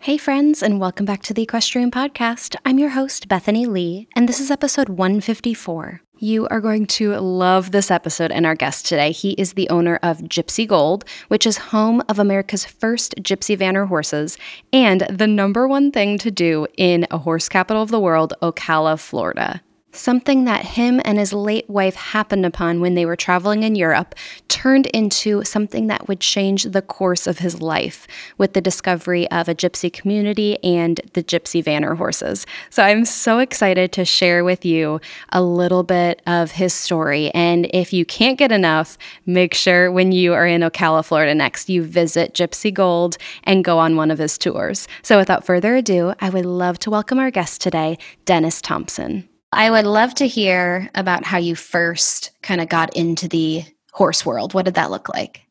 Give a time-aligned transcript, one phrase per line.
[0.00, 2.54] Hey, friends, and welcome back to the Equestrian Podcast.
[2.64, 6.02] I'm your host, Bethany Lee, and this is episode 154.
[6.18, 9.10] You are going to love this episode and our guest today.
[9.10, 13.88] He is the owner of Gypsy Gold, which is home of America's first Gypsy Vanner
[13.88, 14.38] horses
[14.72, 19.00] and the number one thing to do in a horse capital of the world, Ocala,
[19.00, 19.62] Florida.
[19.90, 24.14] Something that him and his late wife happened upon when they were traveling in Europe
[24.46, 28.06] turned into something that would change the course of his life
[28.36, 32.44] with the discovery of a gypsy community and the gypsy vanner horses.
[32.68, 37.30] So I'm so excited to share with you a little bit of his story.
[37.30, 41.70] And if you can't get enough, make sure when you are in Ocala, Florida next,
[41.70, 44.86] you visit Gypsy Gold and go on one of his tours.
[45.02, 49.28] So without further ado, I would love to welcome our guest today, Dennis Thompson.
[49.52, 54.26] I would love to hear about how you first kind of got into the horse
[54.26, 54.52] world.
[54.54, 55.42] What did that look like?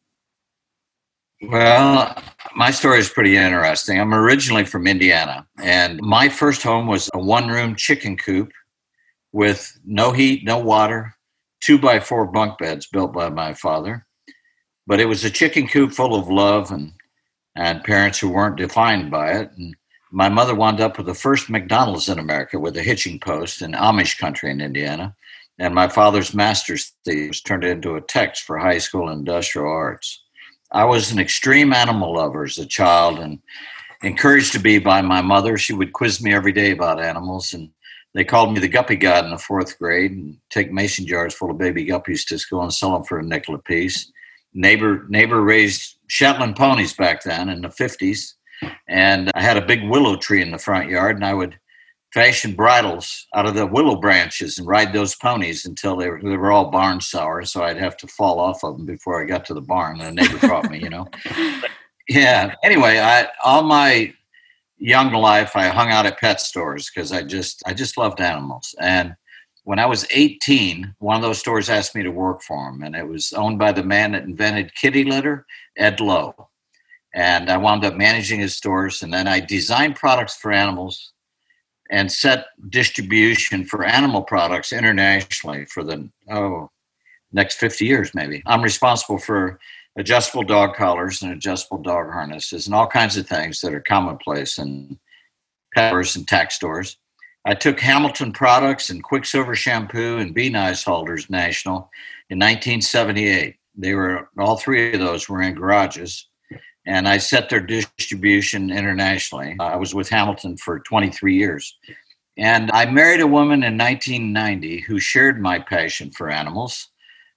[1.41, 2.15] Well,
[2.55, 3.99] my story is pretty interesting.
[3.99, 8.51] I'm originally from Indiana, and my first home was a one room chicken coop
[9.33, 11.13] with no heat, no water,
[11.59, 14.05] two by four bunk beds built by my father.
[14.87, 16.93] But it was a chicken coop full of love and,
[17.55, 19.51] and parents who weren't defined by it.
[19.57, 19.75] And
[20.11, 23.73] my mother wound up with the first McDonald's in America with a hitching post in
[23.73, 25.15] Amish country in Indiana.
[25.59, 30.23] And my father's master's thesis turned into a text for high school industrial arts.
[30.71, 33.39] I was an extreme animal lover as a child and
[34.03, 35.57] encouraged to be by my mother.
[35.57, 37.53] She would quiz me every day about animals.
[37.53, 37.71] And
[38.13, 41.51] they called me the guppy god in the fourth grade and take mason jars full
[41.51, 44.11] of baby guppies to school and sell them for a nickel apiece.
[44.53, 48.33] Neighbor, neighbor raised Shetland ponies back then in the 50s
[48.87, 51.57] and I had a big willow tree in the front yard, and I would
[52.13, 56.37] fashion bridles out of the willow branches and ride those ponies until they were, they
[56.37, 57.43] were all barn sour.
[57.43, 60.01] So I'd have to fall off of them before I got to the barn.
[60.01, 61.07] And the neighbor caught me, you know.
[62.09, 62.55] yeah.
[62.63, 64.13] Anyway, I all my
[64.77, 68.73] young life I hung out at pet stores because I just I just loved animals.
[68.79, 69.15] And
[69.63, 72.95] when I was 18, one of those stores asked me to work for him, and
[72.95, 76.49] it was owned by the man that invented kitty litter, Ed Lowe
[77.13, 79.01] and I wound up managing his stores.
[79.01, 81.13] And then I designed products for animals
[81.89, 86.69] and set distribution for animal products internationally for the oh
[87.31, 88.43] next 50 years maybe.
[88.45, 89.59] I'm responsible for
[89.97, 94.57] adjustable dog collars and adjustable dog harnesses and all kinds of things that are commonplace
[94.57, 94.99] in
[95.73, 96.97] peppers and tax stores.
[97.45, 101.89] I took Hamilton products and Quicksilver shampoo and Be Nice holders national
[102.29, 103.55] in 1978.
[103.75, 106.27] They were all three of those were in garages
[106.87, 109.57] and I set their distribution internationally.
[109.59, 111.77] I was with Hamilton for 23 years.
[112.37, 116.87] And I married a woman in 1990 who shared my passion for animals.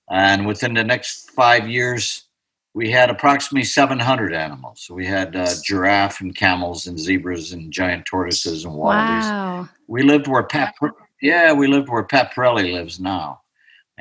[0.09, 2.27] And within the next five years,
[2.75, 4.87] we had approximately 700 animals.
[4.89, 9.25] We had uh, giraffe and camels and zebras and giant tortoises and wallabies.
[9.25, 9.69] Wow.
[9.89, 10.75] We lived where Pat,
[11.21, 13.41] yeah, we lived where Pat Parelli lives now.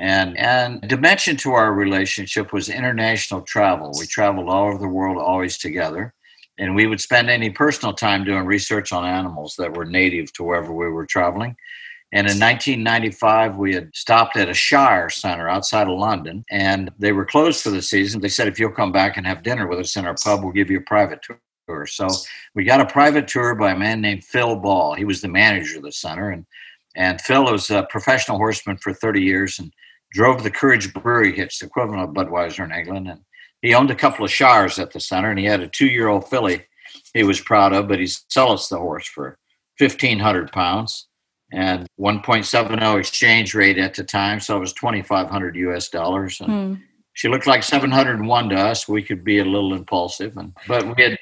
[0.00, 3.92] And and dimension to our relationship was international travel.
[3.98, 6.14] We traveled all over the world, always together,
[6.58, 10.42] and we would spend any personal time doing research on animals that were native to
[10.42, 11.54] wherever we were traveling.
[12.12, 17.12] And in 1995, we had stopped at a Shire center outside of London, and they
[17.12, 18.22] were closed for the season.
[18.22, 20.52] They said, if you'll come back and have dinner with us in our pub, we'll
[20.52, 21.86] give you a private tour.
[21.86, 22.08] So
[22.54, 24.94] we got a private tour by a man named Phil Ball.
[24.94, 26.46] He was the manager of the center, and
[26.96, 29.72] and Phil was a professional horseman for 30 years, and
[30.12, 33.08] drove the Courage Brewery hitch, the equivalent of Budweiser in England.
[33.08, 33.20] And
[33.62, 36.08] he owned a couple of shires at the center, and he had a two year
[36.08, 36.64] old filly
[37.14, 39.38] he was proud of, but he sold us the horse for
[39.78, 41.08] 1,500 pounds
[41.52, 44.40] and 1.70 exchange rate at the time.
[44.40, 46.40] So it was 2,500 US dollars.
[46.40, 46.82] And hmm.
[47.14, 48.88] she looked like 701 to us.
[48.88, 50.36] We could be a little impulsive.
[50.36, 51.18] And, but we had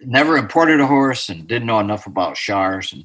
[0.00, 2.92] never imported a horse and didn't know enough about shires.
[2.92, 3.04] And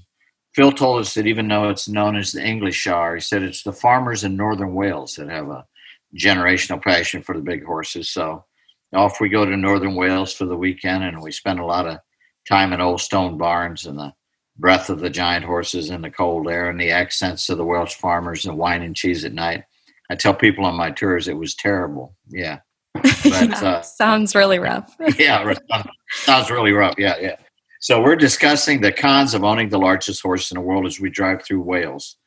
[0.56, 3.64] Phil told us that even though it's known as the English Shire, he said it's
[3.64, 5.66] the farmers in northern Wales that have a
[6.18, 8.10] generational passion for the big horses.
[8.10, 8.46] So
[8.94, 12.00] off we go to northern Wales for the weekend, and we spend a lot of
[12.48, 14.14] time in old stone barns and the
[14.58, 17.96] breath of the giant horses in the cold air and the accents of the Welsh
[17.96, 19.66] farmers and wine and cheese at night.
[20.10, 22.16] I tell people on my tours it was terrible.
[22.30, 22.60] Yeah.
[23.02, 24.96] But, yeah, uh, sounds really rough.
[25.20, 25.54] yeah,
[26.12, 26.96] sounds really rough.
[26.98, 27.36] Yeah, yeah.
[27.80, 31.10] So we're discussing the cons of owning the largest horse in the world as we
[31.10, 32.18] drive through Wales.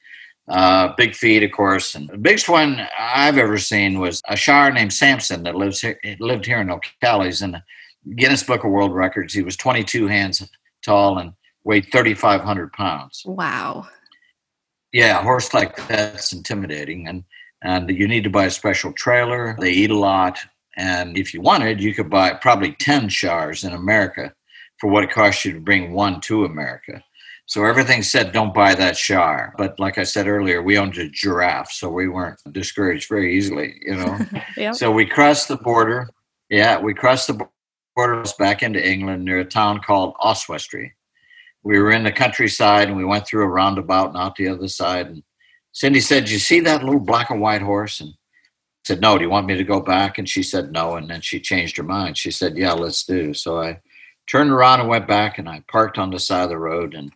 [0.49, 1.95] Uh, big feed, of course.
[1.95, 5.99] And the biggest one I've ever seen was a Shire named Samson that lives here,
[6.21, 7.43] lived here in Ocala.
[7.43, 7.63] in the
[8.15, 9.35] Guinness Book of World Records.
[9.35, 10.49] He was 22 hands
[10.83, 11.33] tall and
[11.65, 13.23] weighed 3,500 pounds.
[13.27, 13.87] Wow.
[14.93, 17.09] Yeah, a horse like that's intimidating.
[17.09, 17.25] And,
[17.63, 19.55] and you need to buy a special trailer.
[19.61, 20.39] They eat a lot.
[20.79, 24.33] And if you wanted, you could buy probably 10 Shires in America
[24.79, 27.03] for what it costs you to bring one to America.
[27.47, 29.55] So everything said, don't buy that Shire.
[29.57, 33.75] But like I said earlier, we owned a giraffe, so we weren't discouraged very easily,
[33.81, 34.19] you know.
[34.57, 34.75] yep.
[34.75, 36.11] So we crossed the border.
[36.51, 37.49] Yeah, we crossed the
[37.97, 40.95] border back into England near a town called Oswestry.
[41.63, 44.69] We were in the countryside and we went through a roundabout and out the other
[44.69, 45.07] side.
[45.07, 45.23] And
[45.73, 48.01] Cindy said, You see that little black and white horse?
[48.01, 48.15] And I
[48.85, 50.19] said, No, do you want me to go back?
[50.19, 50.97] And she said, No.
[50.97, 52.19] And then she changed her mind.
[52.19, 53.33] She said, Yeah, let's do.
[53.33, 53.81] So I
[54.29, 57.11] turned around and went back and I parked on the side of the road and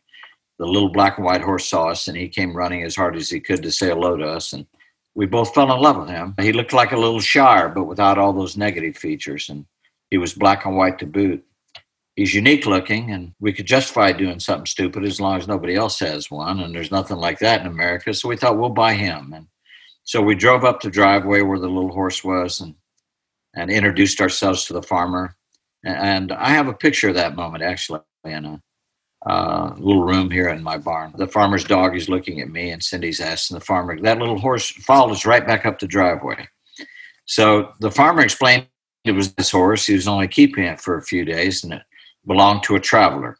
[0.59, 3.29] the little black and white horse saw us and he came running as hard as
[3.29, 4.67] he could to say hello to us and
[5.15, 6.35] we both fell in love with him.
[6.41, 9.67] He looked like a little shire but without all those negative features and
[10.11, 11.45] he was black and white to boot.
[12.17, 15.99] He's unique looking and we could justify doing something stupid as long as nobody else
[16.01, 19.33] has one and there's nothing like that in america so we thought we'll buy him
[19.33, 19.47] and
[20.05, 22.75] so we drove up the driveway where the little horse was and
[23.55, 25.37] and introduced ourselves to the farmer
[25.85, 28.63] and i have a picture of that moment actually in a
[29.27, 31.13] uh, little room here in my barn.
[31.17, 33.99] The farmer's dog is looking at me, and Cindy's asking the farmer.
[34.01, 36.49] That little horse followed us right back up the driveway.
[37.25, 38.67] So the farmer explained
[39.05, 39.87] it was this horse.
[39.87, 41.83] He was only keeping it for a few days, and it
[42.27, 43.39] belonged to a traveler.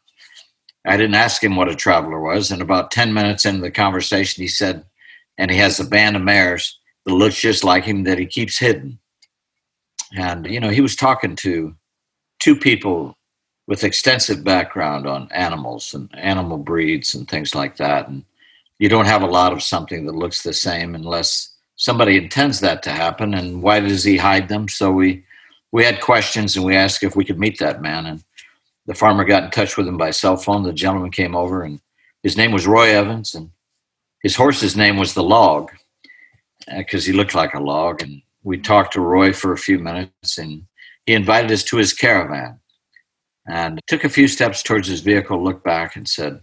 [0.85, 4.41] I didn't ask him what a traveler was, and about ten minutes into the conversation,
[4.41, 4.85] he said,
[5.37, 8.57] "And he has a band of mares that looks just like him that he keeps
[8.57, 8.99] hidden."
[10.15, 11.75] And you know, he was talking to
[12.43, 13.17] two people
[13.67, 18.09] with extensive background on animals and animal breeds and things like that.
[18.09, 18.25] And
[18.79, 22.83] you don't have a lot of something that looks the same unless somebody intends that
[22.83, 23.33] to happen.
[23.33, 24.67] And why does he hide them?
[24.67, 25.23] So we
[25.71, 28.05] we had questions and we asked if we could meet that man.
[28.05, 28.23] And
[28.87, 30.63] the farmer got in touch with him by cell phone.
[30.63, 31.79] The gentleman came over and
[32.23, 33.51] his name was Roy Evans and
[34.21, 35.71] his horse's name was the log
[36.77, 38.03] because uh, he looked like a log.
[38.03, 40.65] And we talked to Roy for a few minutes and
[41.05, 42.59] he invited us to his caravan
[43.47, 46.39] and took a few steps towards his vehicle, looked back, and said,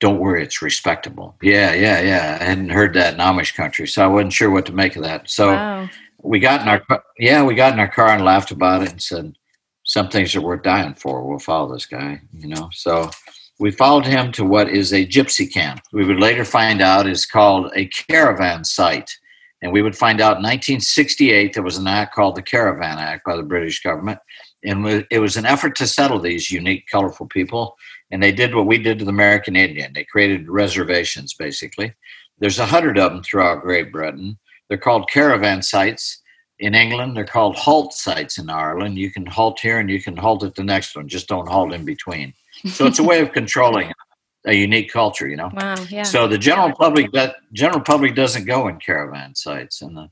[0.00, 1.36] Don't worry, it's respectable.
[1.42, 2.38] Yeah, yeah, yeah.
[2.40, 5.02] I hadn't heard that in Amish country, so I wasn't sure what to make of
[5.02, 5.28] that.
[5.28, 5.88] So wow.
[6.22, 9.02] we got in our yeah, we got in our car and laughed about it and
[9.02, 9.36] said,
[9.82, 11.26] Some things are worth dying for.
[11.26, 12.70] We'll follow this guy, you know.
[12.72, 13.10] So
[13.58, 15.80] we followed him to what is a gypsy camp.
[15.92, 19.16] We would later find out is called a caravan site.
[19.62, 23.24] And we would find out in 1968 there was an act called the Caravan Act
[23.24, 24.18] by the British government
[24.66, 27.76] and it was an effort to settle these unique, colorful people.
[28.10, 29.92] And they did what we did to the American Indian.
[29.92, 31.94] They created reservations, basically.
[32.38, 34.38] There's a hundred of them throughout Great Britain.
[34.68, 36.20] They're called caravan sites.
[36.58, 38.98] In England, they're called halt sites in Ireland.
[38.98, 41.06] You can halt here and you can halt at the next one.
[41.06, 42.34] Just don't halt in between.
[42.66, 43.92] So it's a way of controlling
[44.46, 45.50] a unique culture, you know.
[45.52, 46.04] Wow, yeah.
[46.04, 50.08] So the general public that general public doesn't go in caravan sites, and the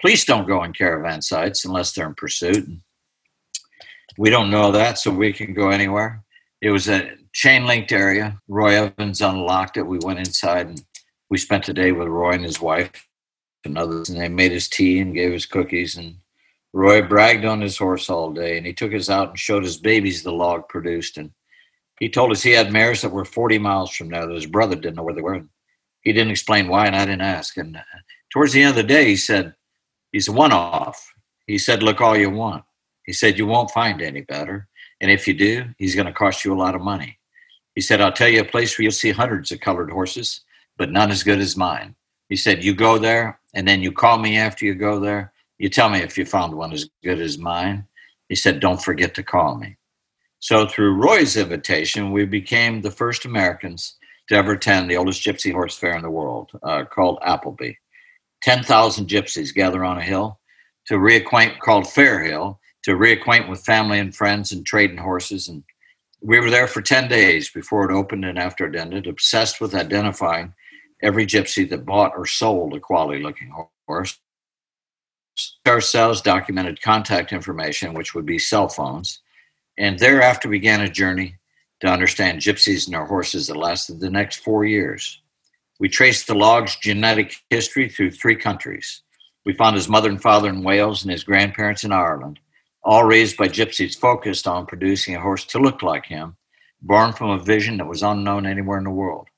[0.00, 2.66] police don't go in caravan sites unless they're in pursuit.
[2.66, 2.80] And
[4.18, 6.24] we don't know that, so we can go anywhere.
[6.60, 8.40] It was a chain linked area.
[8.48, 9.86] Roy Evans unlocked it.
[9.86, 10.82] We went inside and
[11.30, 13.06] we spent the day with Roy and his wife
[13.64, 15.96] and others, and they made us tea and gave us cookies.
[15.96, 16.16] And
[16.72, 19.76] Roy bragged on his horse all day, and he took us out and showed his
[19.76, 21.16] babies the log produced.
[21.16, 21.30] And
[21.98, 24.76] he told us he had mares that were 40 miles from there that his brother
[24.76, 25.42] didn't know where they were.
[26.02, 27.56] He didn't explain why, and I didn't ask.
[27.56, 27.82] And uh,
[28.32, 29.54] towards the end of the day, he said,
[30.12, 31.12] He's a one off.
[31.46, 32.64] He said, Look all you want.
[33.04, 34.68] He said, You won't find any better.
[35.00, 37.18] And if you do, he's going to cost you a lot of money.
[37.74, 40.40] He said, I'll tell you a place where you'll see hundreds of colored horses,
[40.76, 41.94] but none as good as mine.
[42.28, 45.32] He said, You go there, and then you call me after you go there.
[45.58, 47.86] You tell me if you found one as good as mine.
[48.28, 49.76] He said, Don't forget to call me.
[50.40, 53.96] So, through Roy's invitation, we became the first Americans
[54.28, 57.72] to ever attend the oldest gypsy horse fair in the world, uh, called Appleby.
[58.42, 60.38] 10,000 gypsies gather on a hill
[60.86, 65.48] to reacquaint, called Fair Hill, to reacquaint with family and friends and trading horses.
[65.48, 65.64] And
[66.20, 69.74] we were there for 10 days before it opened and after it ended, obsessed with
[69.74, 70.54] identifying
[71.02, 73.52] every gypsy that bought or sold a quality looking
[73.86, 74.18] horse.
[75.66, 79.20] Ourselves documented contact information, which would be cell phones,
[79.78, 81.36] and thereafter began a journey
[81.80, 85.22] to understand gypsies and their horses that lasted the next four years.
[85.78, 89.02] We traced the log's genetic history through three countries.
[89.46, 92.40] We found his mother and father in Wales and his grandparents in Ireland
[92.82, 96.36] all raised by gypsies focused on producing a horse to look like him,
[96.80, 99.28] born from a vision that was unknown anywhere in the world.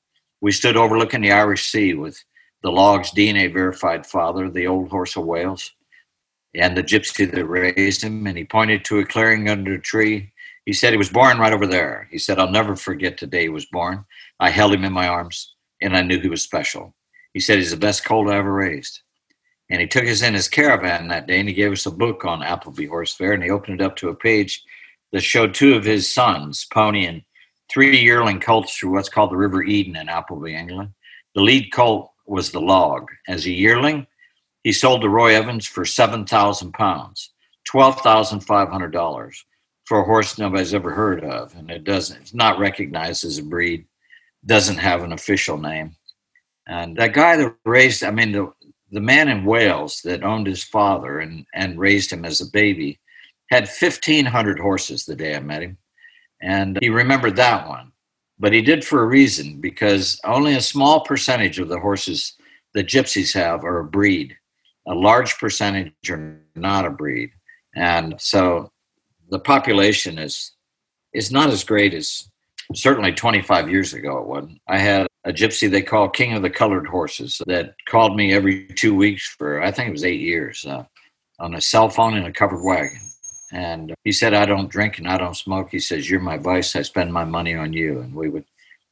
[0.40, 2.23] We stood overlooking the Irish Sea with
[2.62, 5.73] the log's DNA verified father, the old horse of Wales,
[6.54, 8.26] and the gypsy that raised him.
[8.26, 10.33] And he pointed to a clearing under a tree.
[10.66, 12.09] He said he was born right over there.
[12.11, 14.04] He said, I'll never forget the day he was born.
[14.38, 16.95] I held him in my arms and I knew he was special.
[17.33, 19.00] He said he's the best colt I ever raised.
[19.71, 22.25] And he took us in his caravan that day and he gave us a book
[22.25, 24.62] on Appleby Horse Fair and he opened it up to a page
[25.12, 27.23] that showed two of his sons, Pony and
[27.71, 30.90] three yearling colts through what's called the River Eden in Appleby, England.
[31.35, 33.09] The lead colt was the log.
[33.28, 34.07] As a yearling,
[34.62, 37.31] he sold to Roy Evans for 7,000 pounds,
[37.69, 39.43] $12,500
[39.85, 41.55] for a horse nobody's ever heard of.
[41.57, 43.87] And it doesn't, it's not recognized as a breed,
[44.47, 45.97] doesn't have an official name.
[46.67, 48.52] And that guy that raised, I mean, the,
[48.93, 53.00] the man in Wales that owned his father and, and raised him as a baby
[53.50, 55.76] had 1,500 horses the day I met him.
[56.40, 57.93] And he remembered that one.
[58.38, 62.35] But he did for a reason because only a small percentage of the horses
[62.75, 64.37] that gypsies have are a breed.
[64.90, 67.30] A large percentage are not a breed.
[67.76, 68.73] And so
[69.30, 70.52] the population is
[71.14, 72.28] is not as great as
[72.75, 74.61] certainly 25 years ago it wasn't.
[74.68, 78.66] I had a gypsy they call King of the Colored Horses that called me every
[78.66, 80.85] two weeks for I think it was eight years uh,
[81.38, 83.00] on a cell phone in a covered wagon.
[83.52, 85.70] And he said, I don't drink and I don't smoke.
[85.70, 86.75] He says, You're my vice.
[86.75, 88.00] I spend my money on you.
[88.00, 88.44] And we would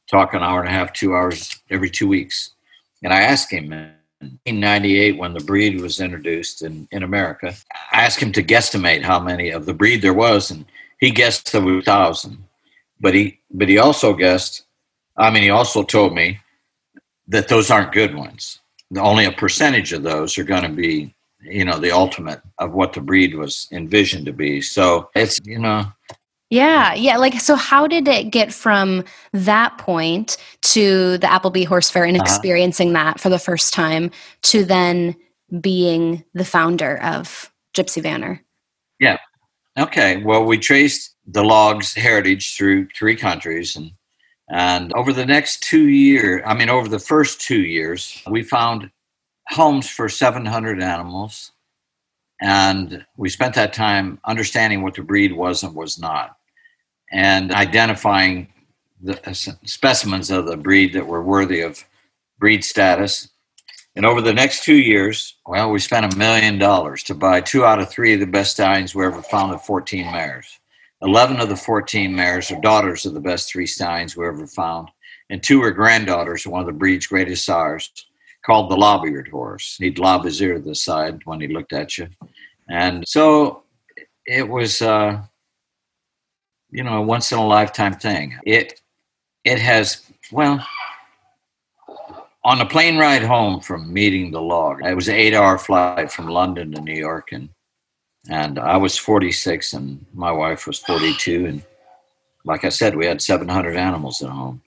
[0.09, 2.51] talk an hour and a half, two hours every two weeks.
[3.03, 3.71] And I asked him
[4.21, 7.55] 1998, when the breed was introduced in, in America,
[7.91, 10.51] I asked him to guesstimate how many of the breed there was.
[10.51, 10.65] And
[10.99, 12.37] he guessed there were 1,000.
[12.99, 14.63] But he, but he also guessed,
[15.17, 16.39] I mean, he also told me
[17.27, 18.59] that those aren't good ones.
[18.97, 22.93] Only a percentage of those are going to be you know the ultimate of what
[22.93, 25.85] the breed was envisioned to be so it's you know
[26.49, 29.03] yeah yeah like so how did it get from
[29.33, 32.23] that point to the Appleby horse fair and uh-huh.
[32.23, 34.11] experiencing that for the first time
[34.43, 35.15] to then
[35.61, 38.39] being the founder of gypsy vanner
[38.99, 39.17] yeah
[39.77, 43.91] okay well we traced the log's heritage through three countries and
[44.51, 48.89] and over the next two years i mean over the first two years we found
[49.49, 51.51] homes for 700 animals.
[52.41, 56.37] And we spent that time understanding what the breed was and was not,
[57.11, 58.47] and identifying
[59.01, 61.83] the uh, specimens of the breed that were worthy of
[62.39, 63.29] breed status.
[63.95, 67.65] And over the next two years, well, we spent a million dollars to buy two
[67.65, 70.59] out of three of the best stallions we ever found of 14 mares.
[71.01, 74.89] 11 of the 14 mares are daughters of the best three stallions we ever found,
[75.29, 77.89] and two are granddaughters of one of the breed's greatest sires
[78.45, 79.77] called the lob-eared horse.
[79.79, 82.09] He'd lob his ear to the side when he looked at you,
[82.69, 83.63] and so
[84.25, 85.21] it was, uh,
[86.71, 88.37] you know, a once in a lifetime thing.
[88.45, 88.81] It
[89.43, 90.65] it has well.
[92.45, 96.27] On a plane ride home from meeting the log, it was an eight-hour flight from
[96.27, 97.49] London to New York, and
[98.29, 101.63] and I was 46, and my wife was 42, and
[102.45, 104.61] like I said, we had 700 animals at home.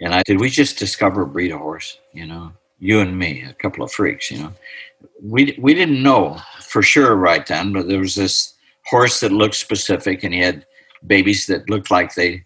[0.00, 1.98] And I did we just discover a breed of horse?
[2.12, 4.52] You know, you and me, a couple of freaks, you know.
[5.22, 8.54] We we didn't know for sure right then, but there was this
[8.86, 10.66] horse that looked specific, and he had
[11.06, 12.44] babies that looked like they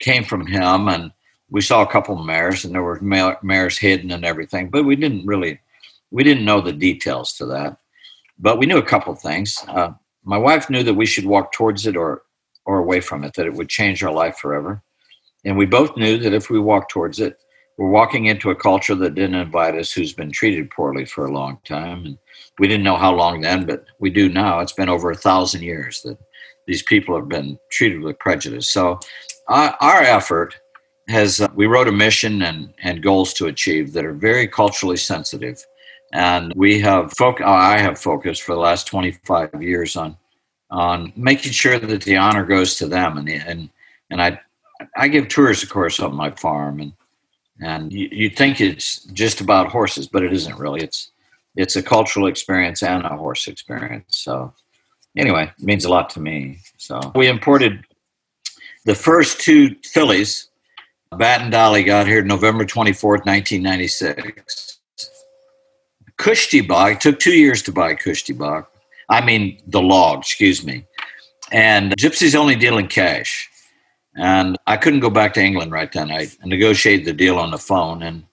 [0.00, 1.12] came from him, and
[1.50, 4.96] we saw a couple of mares, and there were mares hidden and everything, but we
[4.96, 5.60] didn't really
[6.10, 7.76] we didn't know the details to that,
[8.38, 9.62] but we knew a couple of things.
[9.68, 9.92] Uh,
[10.24, 12.22] my wife knew that we should walk towards it or
[12.64, 14.82] or away from it, that it would change our life forever,
[15.44, 17.38] and we both knew that if we walked towards it,
[17.78, 21.32] we're walking into a culture that didn't invite us, who's been treated poorly for a
[21.32, 22.04] long time.
[22.04, 22.18] And
[22.58, 24.58] we didn't know how long then, but we do now.
[24.58, 26.18] It's been over a thousand years that
[26.68, 28.70] these people have been treated with prejudice.
[28.70, 29.00] So
[29.48, 30.54] our, our effort
[31.08, 34.98] has, uh, we wrote a mission and, and goals to achieve that are very culturally
[34.98, 35.64] sensitive.
[36.12, 40.16] And we have, foc- I have focused for the last 25 years on,
[40.70, 43.16] on making sure that the honor goes to them.
[43.16, 43.70] And, and,
[44.10, 44.38] and I,
[44.94, 46.92] I give tours, of course, on my farm and
[47.60, 50.80] and you, you think it's just about horses, but it isn't really.
[50.80, 51.10] It's
[51.56, 54.16] it's a cultural experience and a horse experience.
[54.16, 54.54] So
[55.16, 56.58] anyway, it means a lot to me.
[56.76, 57.84] So we imported
[58.84, 60.48] the first two fillies.
[61.16, 64.78] Bat and Dolly got here November 24th, 1996.
[66.18, 68.70] Cushti Bok, took two years to buy Cushti Bok.
[69.08, 70.84] I mean, the log, excuse me.
[71.52, 73.48] And Gypsy's only dealing cash.
[74.16, 76.10] And I couldn't go back to England right then.
[76.10, 78.02] I negotiated the deal on the phone.
[78.02, 78.24] And,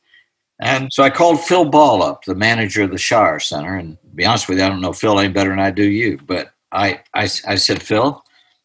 [0.59, 3.77] and so I called Phil Ball up, the manager of the Shire Center.
[3.77, 6.17] And be honest with you, I don't know Phil any better than I do you.
[6.25, 8.21] But I, I, I said, Phil,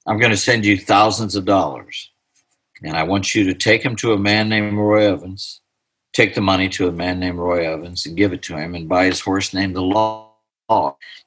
[0.07, 2.11] I'm going to send you thousands of dollars.
[2.83, 5.61] And I want you to take them to a man named Roy Evans
[6.13, 8.89] take the money to a man named Roy Evans and give it to him and
[8.89, 10.29] buy his horse named the Law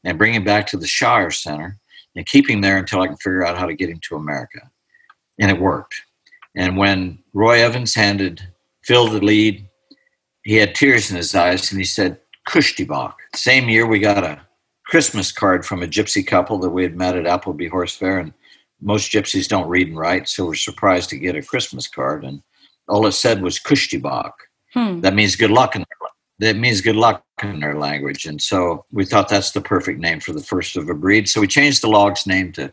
[0.04, 1.78] and bring him back to the Shire Center
[2.16, 4.70] and keep him there until I can figure out how to get him to America.
[5.40, 5.96] And it worked.
[6.56, 8.42] And when Roy Evans handed
[8.84, 9.68] Phil the lead,
[10.44, 13.18] he had tears in his eyes and he said, Cushti Bok.
[13.36, 14.42] Same year, we got a
[14.94, 18.20] Christmas card from a gypsy couple that we had met at Appleby Horse Fair.
[18.20, 18.32] And
[18.80, 22.24] most gypsies don't read and write, so we're surprised to get a Christmas card.
[22.24, 22.44] And
[22.88, 24.36] all it said was Cushti Bok.
[24.72, 25.02] Hmm.
[25.02, 28.26] That means good luck in their, that means good luck in their language.
[28.26, 31.28] And so we thought that's the perfect name for the first of a breed.
[31.28, 32.72] So we changed the log's name to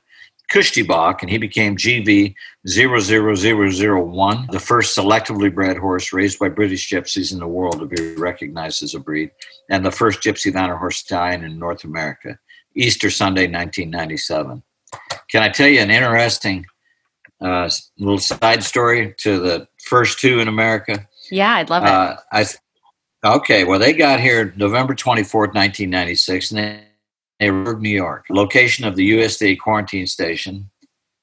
[0.53, 2.35] Cushti Bok, and he became GV
[2.67, 8.15] 00001, the first selectively bred horse raised by British gypsies in the world to be
[8.17, 9.31] recognized as a breed,
[9.69, 12.39] and the first Gypsy Vanner horse stallion in North America,
[12.75, 14.63] Easter Sunday, 1997.
[15.31, 16.67] Can I tell you an interesting
[17.41, 21.09] uh, little side story to the first two in America?
[21.31, 21.89] Yeah, I'd love it.
[21.89, 22.45] Uh, I,
[23.25, 26.85] okay, well, they got here November 24th, 1996, and they,
[27.41, 30.71] New York, location of the USDA quarantine station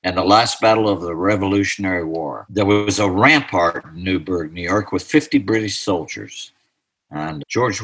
[0.04, 2.46] and the last battle of the Revolutionary War.
[2.50, 6.52] There was a rampart in Newburgh, New York, with 50 British soldiers.
[7.12, 7.82] And George,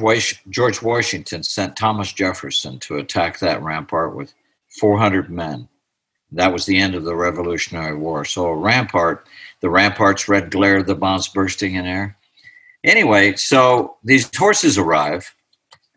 [0.50, 4.34] George Washington sent Thomas Jefferson to attack that rampart with
[4.80, 5.68] 400 men.
[6.32, 8.26] That was the end of the Revolutionary War.
[8.26, 9.28] So a rampart,
[9.62, 12.18] the rampart's red glare, the bombs bursting in air.
[12.84, 15.34] Anyway, so these horses arrive,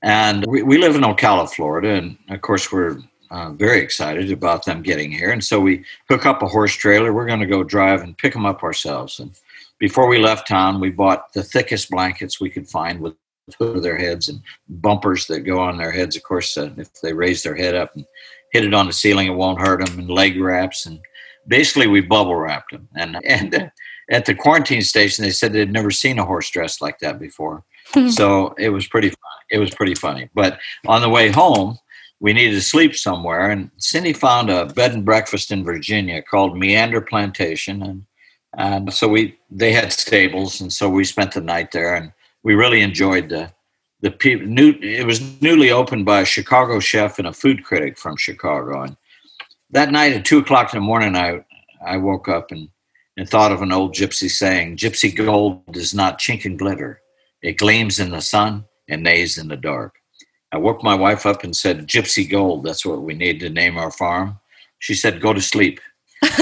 [0.06, 2.98] and we, we live in Ocala, Florida, and of course we're
[3.30, 5.30] uh, very excited about them getting here.
[5.30, 7.12] And so we hook up a horse trailer.
[7.12, 9.18] We're going to go drive and pick them up ourselves.
[9.18, 9.32] And
[9.80, 13.14] before we left town, we bought the thickest blankets we could find with
[13.58, 16.16] hood of their heads and bumpers that go on their heads.
[16.16, 18.04] Of course, uh, if they raise their head up and
[18.52, 20.86] hit it on the ceiling, it won't hurt them, and leg wraps.
[20.86, 21.00] And
[21.48, 22.88] basically, we bubble wrapped them.
[22.96, 23.68] And, and uh,
[24.10, 27.64] at the quarantine station, they said they'd never seen a horse dressed like that before.
[28.10, 29.35] so it was pretty fun.
[29.50, 30.28] It was pretty funny.
[30.34, 31.78] But on the way home,
[32.21, 36.56] we needed to sleep somewhere, and Cindy found a bed and breakfast in Virginia called
[36.56, 38.06] Meander Plantation, and
[38.56, 42.54] and so we they had stables, and so we spent the night there, and we
[42.54, 43.52] really enjoyed the
[44.00, 44.47] the people.
[44.47, 48.82] New it was newly opened by a Chicago chef and a food critic from Chicago,
[48.82, 48.97] and
[49.71, 51.44] that night at two o'clock in the morning, I
[51.84, 52.71] I woke up and
[53.18, 57.02] and thought of an old gypsy saying, "Gypsy gold does not chink and glitter;
[57.42, 59.96] it gleams in the sun and neighs in the dark."
[60.52, 63.76] I woke my wife up and said, Gypsy Gold, that's what we need to name
[63.76, 64.38] our farm.
[64.78, 65.80] She said, Go to sleep.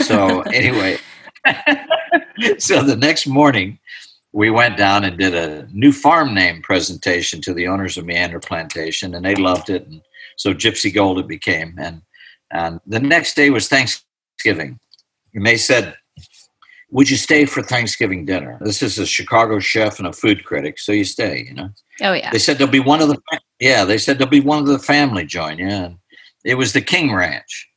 [0.03, 0.99] So, anyway,
[2.59, 3.79] so the next morning,
[4.33, 8.41] we went down and did a new farm name presentation to the owners of Meander
[8.41, 9.87] Plantation, and they loved it.
[9.87, 10.03] And
[10.37, 11.75] so Gypsy Gold it became.
[11.79, 12.03] And,
[12.53, 14.79] and the next day was Thanksgiving.
[15.35, 15.97] And they said,
[16.95, 18.57] Would you stay for Thanksgiving dinner?
[18.61, 21.71] This is a Chicago chef and a food critic, so you stay, you know.
[22.01, 22.31] Oh yeah.
[22.31, 23.19] They said there'll be one of the
[23.59, 25.59] yeah, they said there'll be one of the family join.
[25.59, 25.91] Yeah.
[26.45, 27.69] It was the King Ranch.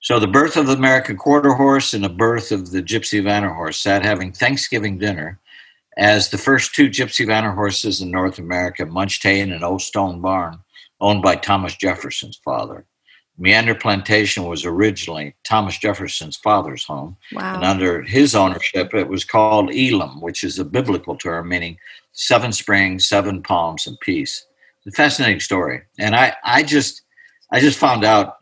[0.00, 3.54] So the birth of the American quarter horse and the birth of the Gypsy Vanner
[3.54, 5.38] horse sat having Thanksgiving dinner
[5.98, 9.82] as the first two Gypsy Vanner horses in North America munched hay in an old
[9.82, 10.60] stone barn
[10.98, 12.86] owned by Thomas Jefferson's father.
[13.38, 17.16] Meander Plantation was originally Thomas Jefferson's father's home.
[17.32, 17.56] Wow.
[17.56, 21.76] And under his ownership, it was called Elam, which is a biblical term meaning
[22.12, 24.46] seven springs, seven palms, and peace.
[24.86, 25.82] a fascinating story.
[25.98, 27.02] And I, I just,
[27.52, 28.36] I just found out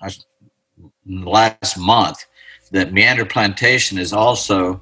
[1.07, 2.25] last month
[2.71, 4.75] that Meander Plantation is also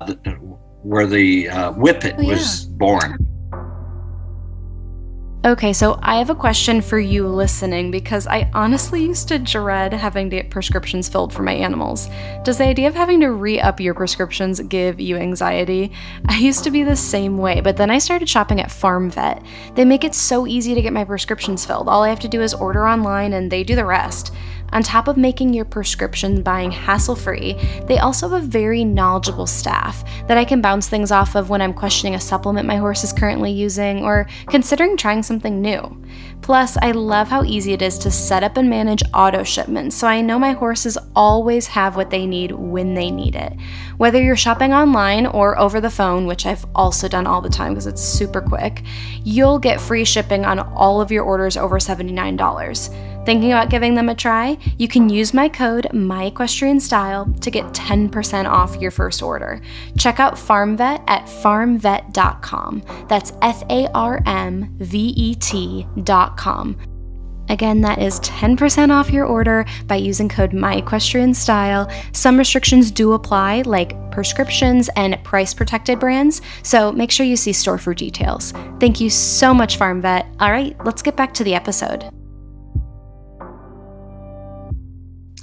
[0.82, 2.28] where the uh, Whippet oh, yeah.
[2.28, 3.16] was born.
[5.44, 9.92] Okay, so I have a question for you listening because I honestly used to dread
[9.92, 12.08] having to get prescriptions filled for my animals.
[12.44, 15.90] Does the idea of having to re up your prescriptions give you anxiety?
[16.28, 19.44] I used to be the same way, but then I started shopping at Farm Vet.
[19.74, 21.88] They make it so easy to get my prescriptions filled.
[21.88, 24.32] All I have to do is order online and they do the rest.
[24.72, 27.54] On top of making your prescription buying hassle free,
[27.86, 31.60] they also have a very knowledgeable staff that I can bounce things off of when
[31.60, 36.02] I'm questioning a supplement my horse is currently using or considering trying something new.
[36.40, 40.08] Plus, I love how easy it is to set up and manage auto shipments, so
[40.08, 43.52] I know my horses always have what they need when they need it.
[43.98, 47.72] Whether you're shopping online or over the phone, which I've also done all the time
[47.72, 48.82] because it's super quick,
[49.22, 53.11] you'll get free shipping on all of your orders over $79.
[53.24, 54.58] Thinking about giving them a try?
[54.78, 59.60] You can use my code MyEquestrianStyle to get 10% off your first order.
[59.96, 62.82] Check out FarmVet at farmvet.com.
[63.08, 66.76] That's F A R M V E T.com.
[67.48, 72.16] Again, that is 10% off your order by using code MyEquestrianStyle.
[72.16, 77.52] Some restrictions do apply, like prescriptions and price protected brands, so make sure you see
[77.52, 78.52] store for details.
[78.80, 80.26] Thank you so much, Farm Vet.
[80.40, 82.10] All right, let's get back to the episode.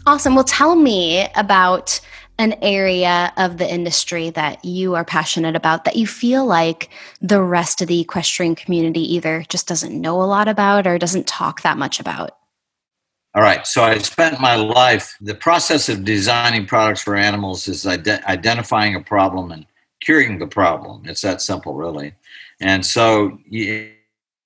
[0.09, 0.33] Awesome.
[0.33, 2.01] Well, tell me about
[2.39, 6.89] an area of the industry that you are passionate about that you feel like
[7.21, 11.27] the rest of the equestrian community either just doesn't know a lot about or doesn't
[11.27, 12.31] talk that much about?
[13.35, 13.67] All right.
[13.67, 18.95] So I spent my life, the process of designing products for animals is ide- identifying
[18.95, 19.67] a problem and
[20.01, 21.03] curing the problem.
[21.05, 22.15] It's that simple, really.
[22.59, 23.91] And so you,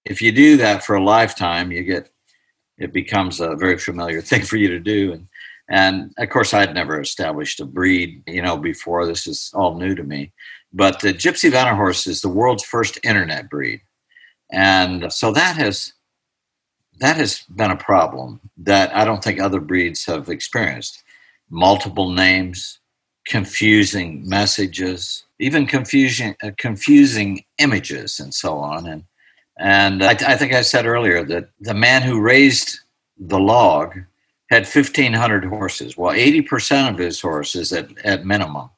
[0.04, 2.10] if you do that for a lifetime, you get,
[2.78, 5.14] it becomes a very familiar thing for you to do.
[5.14, 5.30] And
[5.70, 9.06] and of course, I'd never established a breed, you know, before.
[9.06, 10.32] This is all new to me.
[10.74, 13.82] But the Gypsy Vanner horse is the world's first internet breed.
[14.52, 15.94] And so that has
[17.00, 21.04] that has been a problem that I don't think other breeds have experienced.
[21.50, 22.80] Multiple names,
[23.26, 28.88] confusing messages, even confusing uh, confusing images, and so on.
[28.88, 29.04] And
[29.58, 32.80] and I, I think I said earlier that the man who raised
[33.18, 33.96] the log
[34.50, 35.98] had 1,500 horses.
[35.98, 38.70] Well, 80% of his horses, at, at minimum,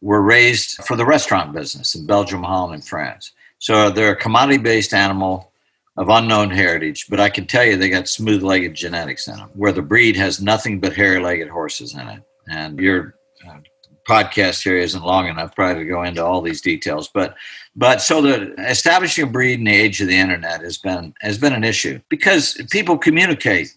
[0.00, 3.32] were raised for the restaurant business in Belgium, Holland, and France.
[3.58, 5.52] So they're a commodity based animal
[5.96, 9.50] of unknown heritage, but I can tell you they got smooth legged genetics in them,
[9.54, 12.22] where the breed has nothing but hairy legged horses in it.
[12.48, 13.16] And your
[13.48, 13.56] uh,
[14.08, 17.34] podcast here isn't long enough probably to go into all these details, but
[17.74, 21.36] but so the establishing a breed in the age of the internet has been has
[21.36, 23.74] been an issue because people communicate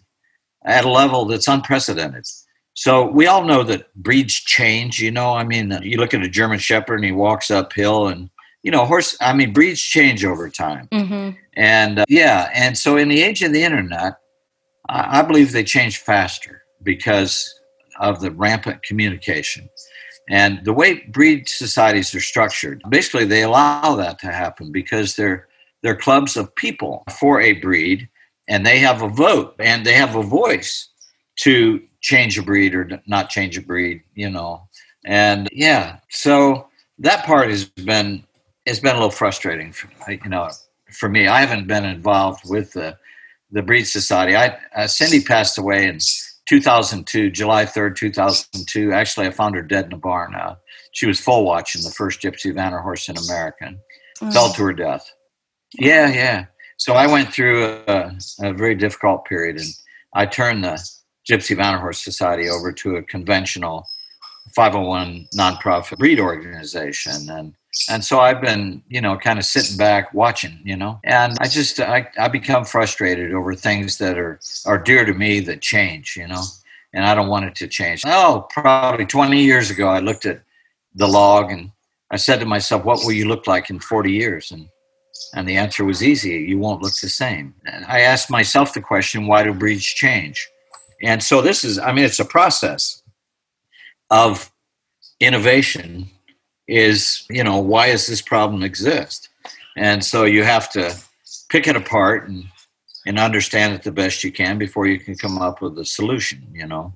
[0.65, 2.25] at a level that's unprecedented.
[2.73, 4.99] So we all know that breeds change.
[4.99, 8.29] You know, I mean, you look at a German Shepherd and he walks uphill, and
[8.63, 9.17] you know, horse.
[9.19, 10.87] I mean, breeds change over time.
[10.91, 11.37] Mm-hmm.
[11.55, 14.13] And uh, yeah, and so in the age of the internet,
[14.89, 17.53] I, I believe they change faster because
[17.99, 19.69] of the rampant communication.
[20.29, 25.47] And the way breed societies are structured, basically, they allow that to happen because they're
[25.83, 28.07] they're clubs of people for a breed
[28.51, 30.89] and they have a vote and they have a voice
[31.37, 34.67] to change a breed or not change a breed, you know.
[35.05, 36.67] And yeah, so
[36.99, 38.23] that part has been
[38.65, 40.49] it's been a little frustrating, for, you know,
[40.91, 41.27] for me.
[41.27, 42.97] I haven't been involved with the
[43.51, 44.35] the breed society.
[44.35, 45.99] I uh, Cindy passed away in
[46.49, 48.91] 2002, July 3rd, 2002.
[48.91, 50.35] Actually, I found her dead in a barn.
[50.35, 50.55] Uh,
[50.91, 53.73] she was foal watching the first Gypsy Vanner horse in America.
[54.19, 54.33] Mm.
[54.33, 55.09] Fell to her death.
[55.79, 56.45] Yeah, yeah.
[56.81, 59.69] So I went through a, a, very difficult period, and
[60.15, 60.83] I turned the
[61.29, 63.85] Gypsy Vanner Horse Society over to a conventional
[64.55, 67.53] 501 nonprofit breed organization, and
[67.87, 71.47] and so I've been, you know, kind of sitting back watching, you know, and I
[71.47, 76.17] just I, I become frustrated over things that are are dear to me that change,
[76.17, 76.41] you know,
[76.95, 78.01] and I don't want it to change.
[78.07, 80.41] Oh, probably 20 years ago, I looked at
[80.95, 81.73] the log and
[82.09, 84.51] I said to myself, what will you look like in 40 years?
[84.51, 84.67] And
[85.33, 87.53] and the answer was easy you won't look the same.
[87.65, 90.47] And I asked myself the question why do breeds change?
[91.03, 93.01] And so this is, I mean, it's a process
[94.09, 94.51] of
[95.19, 96.09] innovation
[96.67, 99.29] is, you know, why does this problem exist?
[99.75, 100.95] And so you have to
[101.49, 102.45] pick it apart and,
[103.05, 106.47] and understand it the best you can before you can come up with a solution,
[106.53, 106.93] you know.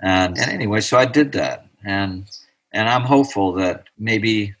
[0.00, 1.66] And, and anyway, so I did that.
[1.84, 2.26] And
[2.72, 4.54] and I'm hopeful that maybe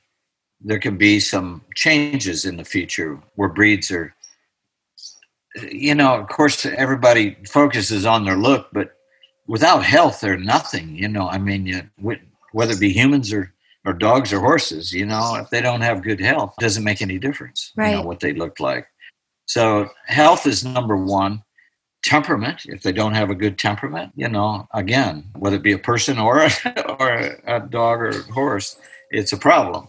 [0.64, 4.14] there can be some changes in the future where breeds are
[5.70, 8.96] you know of course everybody focuses on their look but
[9.46, 11.28] without health they're nothing you know.
[11.28, 11.82] I mean you,
[12.52, 13.52] whether it be humans or
[13.84, 17.02] or dogs or horses you know if they don't have good health it doesn't make
[17.02, 17.90] any difference right.
[17.90, 18.86] you know what they look like.
[19.46, 21.42] So health is number one.
[22.04, 25.78] Temperament if they don't have a good temperament you know again whether it be a
[25.78, 26.50] person or a,
[26.98, 28.76] or a dog or a horse
[29.12, 29.86] it's a problem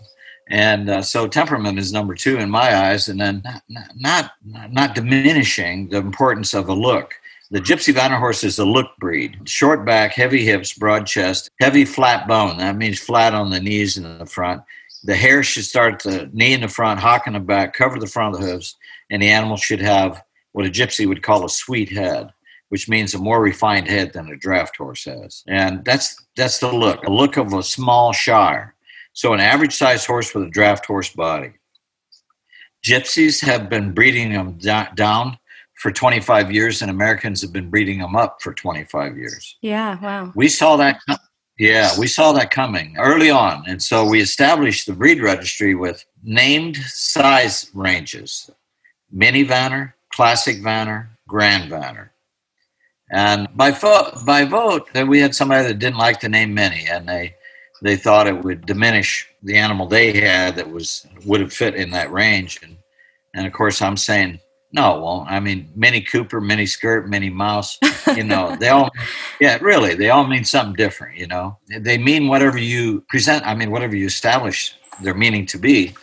[0.54, 4.94] and uh, so temperament is number two in my eyes and then not, not not
[4.94, 7.16] diminishing the importance of a look.
[7.50, 9.50] The gypsy vanner horse is a look breed.
[9.50, 12.58] Short back heavy hips broad chest heavy flat bone.
[12.58, 14.62] That means flat on the knees and the front.
[15.04, 17.98] The hair should start at the knee in the front hock in the back cover
[17.98, 18.78] the front of the hooves
[19.10, 22.30] and the animal should have what a gypsy would call a sweet head
[22.70, 25.44] which means a more refined head than a draft horse has.
[25.48, 28.74] And that's that's the look a look of a small shire
[29.14, 31.54] so, an average sized horse with a draft horse body.
[32.86, 34.58] Gypsies have been breeding them
[34.96, 35.38] down
[35.76, 39.58] for 25 years, and Americans have been breeding them up for 25 years.
[39.62, 40.32] Yeah, wow.
[40.36, 41.00] We saw that.
[41.60, 43.64] Yeah, we saw that coming early on.
[43.68, 48.50] And so we established the breed registry with named size ranges
[49.12, 52.10] mini Vanner, classic Vanner, grand Vanner.
[53.12, 57.08] And by vote, by vote, we had somebody that didn't like to name many, and
[57.08, 57.36] they
[57.84, 61.92] they thought it would diminish the animal they had that was would have fit in
[61.92, 62.60] that range.
[62.64, 62.78] And
[63.36, 64.40] and of course, I'm saying
[64.74, 65.30] no, won't.
[65.30, 67.78] I mean, Mini Cooper, Mini Skirt, Mini Mouse,
[68.18, 68.90] you know, they all,
[69.40, 71.60] yeah, really, they all mean something different, you know.
[71.80, 75.94] They mean whatever you present, I mean, whatever you establish their meaning to be.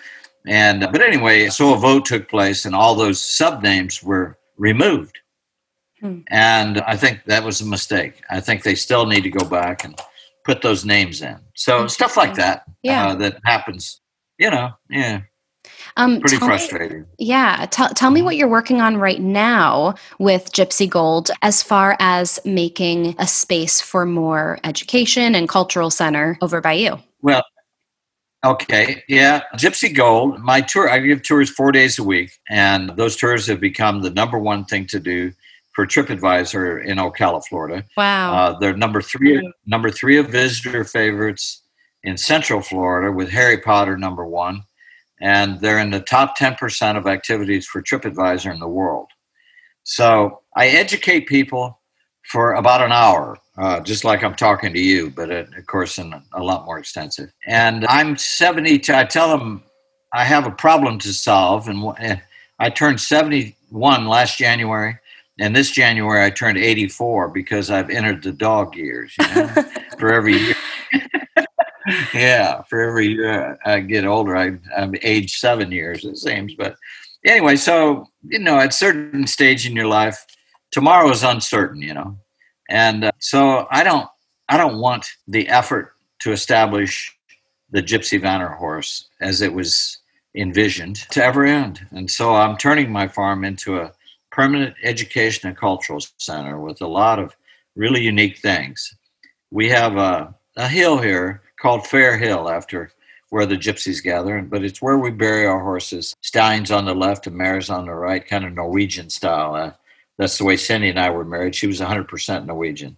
[0.47, 5.19] And, but anyway, so a vote took place and all those sub names were removed.
[6.01, 6.21] Hmm.
[6.29, 8.23] And I think that was a mistake.
[8.31, 10.01] I think they still need to go back and
[10.45, 11.39] put those names in.
[11.55, 13.09] So stuff like that, yeah.
[13.09, 14.01] Uh, that happens,
[14.39, 15.23] you know, yeah.
[15.97, 17.01] Um, Pretty frustrating.
[17.01, 17.67] Me, yeah.
[17.71, 22.39] T- tell me what you're working on right now with Gypsy Gold as far as
[22.45, 26.99] making a space for more education and cultural center over by you.
[27.23, 27.43] Well,
[28.43, 30.41] Okay, yeah, Gypsy Gold.
[30.41, 34.09] My tour, I give tours four days a week, and those tours have become the
[34.09, 35.33] number one thing to do
[35.73, 37.85] for TripAdvisor in Ocala, Florida.
[37.97, 41.63] Wow, uh, they're number three, number three of visitor favorites
[42.03, 44.63] in Central Florida, with Harry Potter number one,
[45.21, 49.09] and they're in the top 10% of activities for TripAdvisor in the world.
[49.85, 51.79] So I educate people
[52.31, 55.99] for about an hour, uh, just like I'm talking to you, but it, of course,
[55.99, 57.33] in a lot more extensive.
[57.47, 58.83] And I'm 70.
[58.95, 59.63] I tell them
[60.13, 62.23] I have a problem to solve, and
[62.59, 64.99] I turned 71 last January.
[65.41, 69.15] And this January, I turned 84 because I've entered the dog years.
[69.19, 69.49] You know?
[69.99, 70.55] for every year,
[72.15, 76.55] yeah, for every year I get older, I, I'm age seven years, it seems.
[76.55, 76.77] But
[77.25, 80.27] anyway, so, you know, at a certain stage in your life,
[80.73, 82.19] tomorrow is uncertain, you know.
[82.69, 84.09] And uh, so I don't,
[84.51, 87.17] I don't want the effort to establish
[87.71, 89.99] the Gypsy Vanner horse as it was
[90.35, 91.87] envisioned to ever end.
[91.93, 93.93] And so I'm turning my farm into a
[94.31, 97.37] permanent education and cultural center with a lot of
[97.77, 98.95] really unique things.
[99.51, 102.93] We have a, a hill here called Fair Hill after
[103.31, 106.15] where the gypsies gather, but it's where we bury our horses.
[106.21, 109.55] Stallions on the left and mares on the right, kind of Norwegian style.
[109.55, 109.73] Uh,
[110.19, 111.55] that's the way Cindy and I were married.
[111.55, 112.97] She was 100% Norwegian.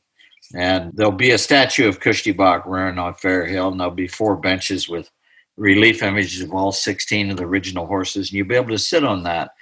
[0.55, 4.09] And there'll be a statue of Cushti Bok rearing on Fair Hill, and there'll be
[4.09, 5.11] four benches with
[5.57, 8.31] relief images of all 16 of the original horses.
[8.31, 9.53] And you'll be able to sit on that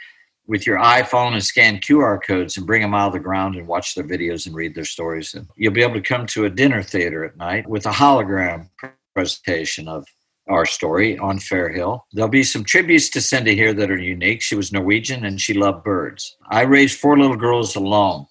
[0.51, 3.69] with your iPhone and scan QR codes and bring them out of the ground and
[3.69, 5.33] watch their videos and read their stories.
[5.33, 8.69] And you'll be able to come to a dinner theater at night with a hologram
[9.15, 10.05] presentation of
[10.49, 12.05] our story on Fair Hill.
[12.13, 14.43] There'll be some tributes to Cindy here that are unique.
[14.43, 16.37] She was Norwegian and she loved birds.
[16.51, 18.27] I raised four little girls alone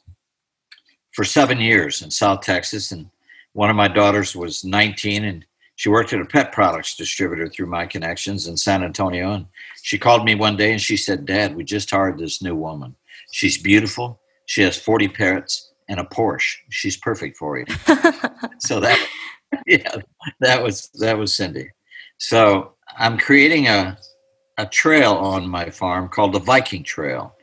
[1.13, 2.91] for seven years in South Texas.
[2.91, 3.09] And
[3.53, 5.45] one of my daughters was 19 and
[5.79, 9.31] she worked at a pet products distributor through my connections in San Antonio.
[9.31, 9.45] And
[9.81, 12.97] she called me one day and she said, Dad, we just hired this new woman.
[13.31, 14.19] She's beautiful.
[14.45, 16.57] She has 40 parrots and a Porsche.
[16.67, 17.65] She's perfect for you.
[18.59, 19.07] so that,
[19.67, 19.95] yeah,
[20.41, 21.69] that was, that was Cindy.
[22.17, 23.97] So I'm creating a,
[24.57, 27.33] a trail on my farm called the Viking Trail.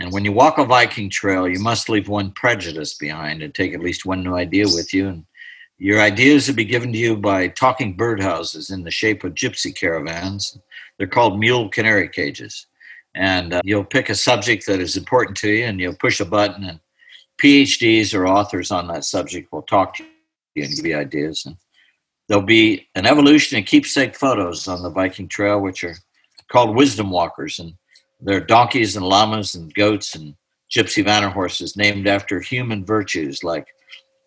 [0.00, 3.74] And when you walk a Viking trail, you must leave one prejudice behind and take
[3.74, 5.08] at least one new idea with you.
[5.08, 5.26] And
[5.84, 9.76] your ideas will be given to you by talking birdhouses in the shape of gypsy
[9.76, 10.58] caravans.
[10.96, 12.68] They're called mule canary cages.
[13.14, 16.24] And uh, you'll pick a subject that is important to you and you'll push a
[16.24, 16.80] button, and
[17.36, 20.04] PhDs or authors on that subject will talk to
[20.54, 21.44] you and give you ideas.
[21.44, 21.58] And
[22.28, 25.96] there'll be an evolution of keepsake photos on the Viking Trail, which are
[26.48, 27.58] called wisdom walkers.
[27.58, 27.74] And
[28.22, 30.34] they're donkeys and llamas and goats and
[30.74, 33.66] gypsy vanner horses named after human virtues like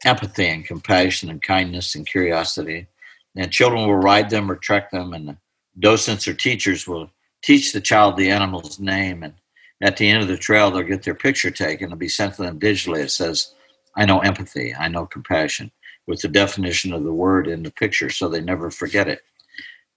[0.05, 2.87] empathy and compassion and kindness and curiosity.
[3.35, 5.37] And children will ride them or trek them, and the
[5.79, 7.11] docents or teachers will
[7.43, 9.23] teach the child the animal's name.
[9.23, 9.33] And
[9.81, 11.85] at the end of the trail, they'll get their picture taken.
[11.85, 13.03] It'll be sent to them digitally.
[13.03, 13.53] It says,
[13.95, 15.71] I know empathy, I know compassion,
[16.07, 19.21] with the definition of the word in the picture so they never forget it.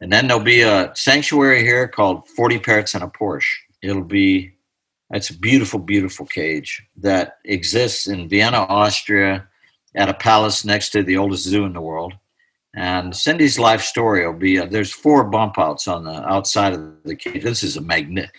[0.01, 3.45] And then there'll be a sanctuary here called 40 Parrots and a Porsche.
[3.83, 4.53] It'll be,
[5.11, 9.47] it's a beautiful, beautiful cage that exists in Vienna, Austria,
[9.95, 12.15] at a palace next to the oldest zoo in the world.
[12.75, 17.03] And Cindy's life story will be uh, there's four bump outs on the outside of
[17.05, 17.43] the cage.
[17.43, 18.31] This is a magnet.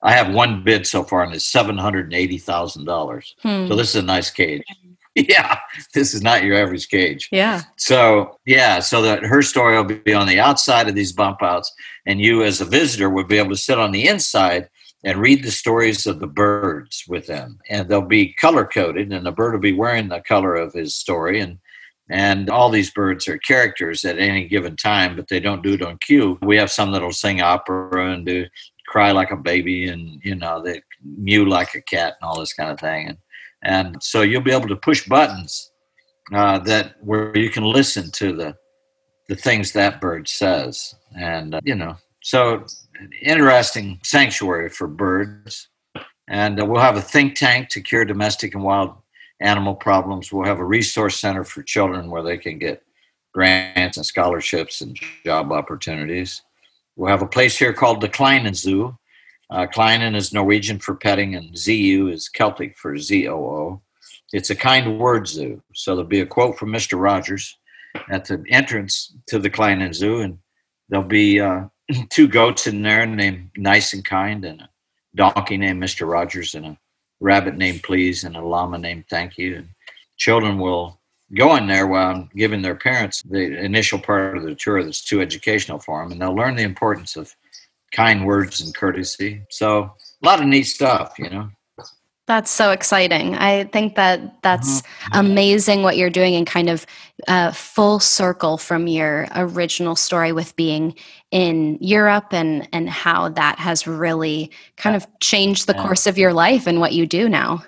[0.00, 3.34] I have one bid so far, and it's seven hundred and eighty thousand dollars.
[3.42, 3.68] Hmm.
[3.68, 4.62] So this is a nice cage.
[5.14, 5.58] Yeah,
[5.94, 7.28] this is not your average cage.
[7.32, 7.62] Yeah.
[7.76, 11.74] So yeah, so that her story will be on the outside of these bump outs,
[12.06, 14.68] and you as a visitor would be able to sit on the inside
[15.04, 17.58] and read the stories of the birds with them.
[17.70, 20.96] And they'll be color coded, and the bird will be wearing the color of his
[20.96, 21.40] story.
[21.40, 21.58] And
[22.10, 25.82] and all these birds are characters at any given time, but they don't do it
[25.82, 26.38] on cue.
[26.40, 28.46] We have some that'll sing opera and do
[28.86, 32.54] cry like a baby, and you know they mew like a cat and all this
[32.54, 33.08] kind of thing.
[33.08, 33.18] And
[33.62, 35.72] And so you'll be able to push buttons
[36.32, 38.56] uh, that where you can listen to the
[39.28, 42.64] the things that bird says, and uh, you know, so
[43.22, 45.68] interesting sanctuary for birds.
[46.28, 48.94] And uh, we'll have a think tank to cure domestic and wild
[49.40, 50.32] animal problems.
[50.32, 52.82] We'll have a resource center for children where they can get
[53.32, 56.42] grants and scholarships and job opportunities.
[56.96, 58.98] We'll have a place here called the Kleinen Zoo.
[59.50, 63.80] Uh, Kleinen is Norwegian for petting, and ZU is Celtic for ZOO.
[64.32, 65.62] It's a kind word zoo.
[65.74, 67.00] So there'll be a quote from Mr.
[67.00, 67.56] Rogers
[68.10, 70.38] at the entrance to the Kleinen Zoo, and
[70.88, 71.64] there'll be uh,
[72.10, 74.68] two goats in there named Nice and Kind, and a
[75.14, 76.10] donkey named Mr.
[76.10, 76.78] Rogers, and a
[77.20, 79.56] rabbit named Please, and a llama named Thank You.
[79.56, 79.68] And
[80.16, 81.00] children will
[81.36, 85.04] go in there while I'm giving their parents the initial part of the tour that's
[85.04, 87.34] too educational for them, and they'll learn the importance of
[87.92, 89.42] kind words and courtesy.
[89.50, 91.50] So a lot of neat stuff, you know.
[92.28, 93.36] That's so exciting.
[93.36, 95.18] I think that that's mm-hmm.
[95.18, 96.84] amazing what you're doing and kind of
[97.26, 100.94] uh, full circle from your original story with being
[101.30, 106.34] in Europe and and how that has really kind of changed the course of your
[106.34, 107.64] life and what you do now.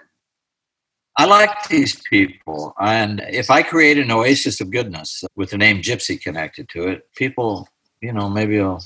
[1.17, 5.81] I like these people, and if I create an oasis of goodness with the name
[5.81, 7.67] Gypsy connected to it, people,
[8.03, 8.83] you know, maybe will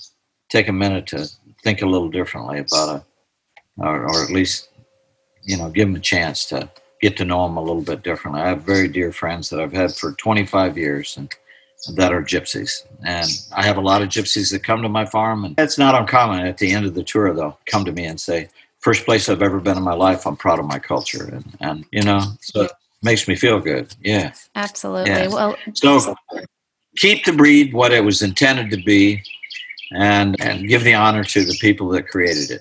[0.51, 1.29] take a minute to
[1.65, 3.03] think a little differently about it,
[3.79, 4.69] or, or at least
[5.45, 8.43] you know, give them a chance to get to know them a little bit differently.
[8.43, 11.35] I have very dear friends that I've had for 25 years and
[11.97, 12.87] that are gypsies.
[13.05, 15.95] And I have a lot of gypsies that come to my farm, and it's not
[15.95, 18.49] uncommon at the end of the tour, they'll come to me and say,
[18.81, 21.25] First place I've ever been in my life, I'm proud of my culture.
[21.25, 23.95] And, and you know, so it makes me feel good.
[24.03, 24.35] Yeah.
[24.55, 25.11] Absolutely.
[25.11, 25.29] Yeah.
[25.29, 26.15] Well, so
[26.99, 29.23] keep the breed what it was intended to be
[29.95, 32.61] and, and give the honor to the people that created it.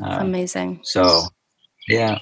[0.00, 0.80] Uh, amazing.
[0.84, 1.22] So
[1.88, 2.18] yeah.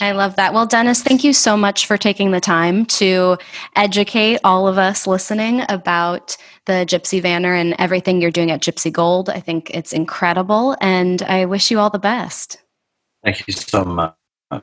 [0.00, 0.54] I love that.
[0.54, 3.36] Well, Dennis, thank you so much for taking the time to
[3.74, 8.92] educate all of us listening about the Gypsy Vanner and everything you're doing at Gypsy
[8.92, 9.28] Gold.
[9.28, 12.58] I think it's incredible, and I wish you all the best.
[13.24, 14.14] Thank you so much.
[14.50, 14.62] Bye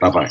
[0.00, 0.30] bye.